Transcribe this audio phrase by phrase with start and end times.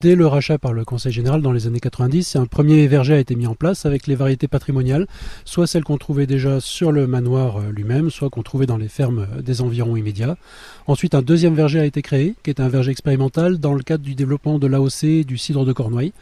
[0.00, 3.18] Dès le rachat par le Conseil général dans les années 90, un premier verger a
[3.18, 5.08] été mis en place avec les variétés patrimoniales,
[5.44, 8.86] soit celles qu'on trouvait déjà sur le manoir euh, lui-même, soit qu'on trouvait dans les
[8.86, 10.36] fermes euh, des environs immédiats.
[10.86, 14.04] Ensuite, un deuxième verger a été créé, qui est un verger expérimental dans le cadre
[14.04, 16.12] du développement de l'AOC du cidre de Cornouailles.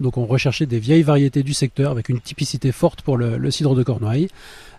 [0.00, 3.74] Donc on recherchait des vieilles variétés du secteur avec une typicité forte pour le, cidre
[3.74, 4.28] de Cornouailles.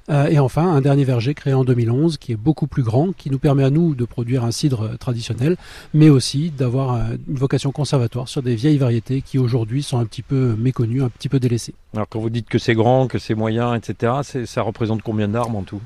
[0.09, 3.29] Euh, et enfin, un dernier verger créé en 2011 qui est beaucoup plus grand, qui
[3.29, 5.57] nous permet à nous de produire un cidre traditionnel,
[5.93, 10.05] mais aussi d'avoir euh, une vocation conservatoire sur des vieilles variétés qui aujourd'hui sont un
[10.05, 11.73] petit peu méconnues, un petit peu délaissées.
[11.93, 14.13] Alors quand vous dites que c'est grand, que c'est moyen, etc.,
[14.45, 15.81] ça représente combien d'arbres en tout?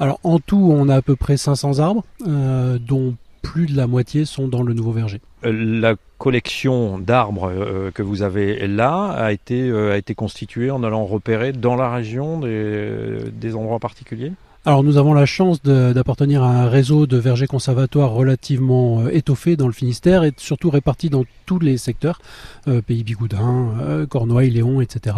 [0.00, 3.14] Alors en tout, on a à peu près 500 arbres, euh, dont
[3.44, 5.20] plus de la moitié sont dans le nouveau verger.
[5.44, 11.04] Euh, la collection d'arbres euh, que vous avez là euh, a été constituée en allant
[11.04, 14.32] repérer dans la région des endroits particuliers?
[14.66, 19.56] Alors nous avons la chance d'appartenir à un réseau de vergers conservatoires relativement euh, étoffé
[19.56, 22.18] dans le Finistère et surtout réparti dans tous les secteurs,
[22.66, 25.16] euh, Pays Bigoudin, euh, Cornouailles, Léon, etc.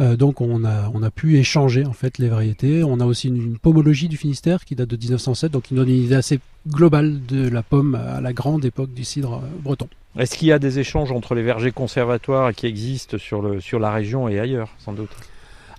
[0.00, 2.82] donc on a, on a pu échanger en fait les variétés.
[2.82, 6.04] On a aussi une, pomologie du Finistère qui date de 1907, donc qui donne une
[6.04, 9.88] idée assez globale de la pomme à la grande époque du cidre breton.
[10.18, 13.78] Est-ce qu'il y a des échanges entre les vergers conservatoires qui existent sur, le, sur
[13.78, 15.10] la région et ailleurs, sans doute?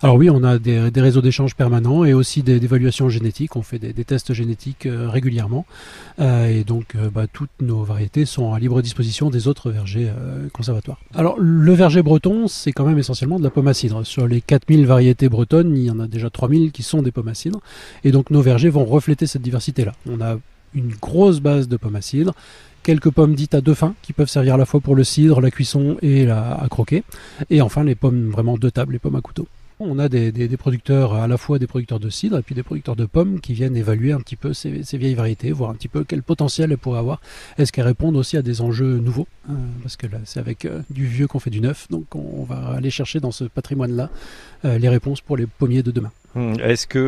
[0.02, 3.54] Alors oui, on a des, réseaux d'échanges permanents et aussi des, évaluations génétiques.
[3.54, 5.64] On fait des, tests génétiques euh, régulièrement.
[6.18, 10.10] Euh, et donc, euh, bah, toutes nos variétés sont à libre disposition des autres vergers
[10.52, 10.98] conservatoires.
[11.14, 14.04] Alors, le verger breton, c'est quand même essentiellement de la pomme à cidre.
[14.04, 17.28] Sur les 4000 variétés bretonnes, il y en a déjà 3000 qui sont des pommes
[17.28, 17.60] à cidre.
[18.02, 19.92] Et donc, nos vergers vont refléter cette diversité-là.
[20.10, 20.36] On a
[20.74, 22.34] une grosse base de pommes à cidre
[22.82, 25.40] quelques pommes dites à deux fins qui peuvent servir à la fois pour le cidre,
[25.40, 27.04] la cuisson et la, à croquer.
[27.48, 29.46] Et enfin les pommes vraiment de table, les pommes à couteau.
[29.84, 32.96] On a des, producteurs, à la fois des producteurs de cidre et puis des producteurs
[32.96, 36.04] de pommes qui viennent évaluer un petit peu ces, vieilles variétés, voir un petit peu
[36.04, 37.20] quel potentiel elles pourraient avoir.
[37.58, 40.82] Est-ce qu'elles répondent aussi à des enjeux nouveaux euh, Parce que là, c'est avec euh,
[40.90, 44.10] du vieux qu'on fait du neuf, donc on, va aller chercher dans ce patrimoine-là
[44.64, 46.12] euh, les réponses pour les pommiers de demain.
[46.34, 46.54] Hmm.
[46.60, 46.98] Est-ce que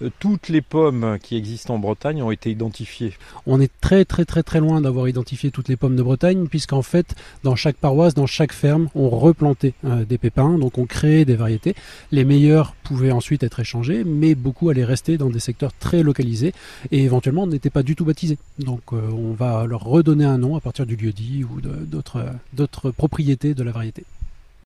[0.00, 3.12] euh, toutes les pommes qui existent en Bretagne ont été identifiées?
[3.46, 6.82] On est très très très très loin d'avoir identifié toutes les pommes de Bretagne, puisqu'en
[6.82, 7.14] fait,
[7.44, 11.36] dans chaque paroisse, dans chaque ferme, on replantait euh, des pépins, donc on créait des
[11.36, 11.74] variétés.
[12.10, 16.54] Les meilleurs pouvaient ensuite être échangés, mais beaucoup allaient rester dans des secteurs très localisés
[16.90, 18.38] et éventuellement n'étaient pas du tout baptisés.
[18.58, 23.62] Donc on va leur redonner un nom à partir du lieu-dit ou d'autres propriétés de
[23.62, 24.04] la variété.